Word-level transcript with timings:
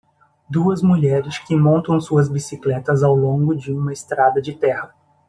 Duas 0.49 0.81
mulheres 0.81 1.37
que 1.37 1.55
montam 1.55 2.01
suas 2.01 2.27
bicicletas 2.27 3.03
ao 3.03 3.13
longo 3.15 3.55
de 3.55 3.71
uma 3.71 3.93
estrada 3.93 4.41
de 4.41 4.51
terra. 4.55 4.95